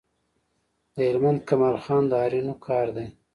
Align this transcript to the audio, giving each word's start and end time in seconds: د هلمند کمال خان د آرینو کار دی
د 0.93 0.95
هلمند 1.07 1.39
کمال 1.49 1.77
خان 1.83 2.03
د 2.09 2.13
آرینو 2.25 2.53
کار 2.65 2.87
دی 2.95 3.07